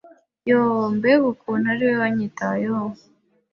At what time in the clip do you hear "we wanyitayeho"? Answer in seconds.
1.89-2.83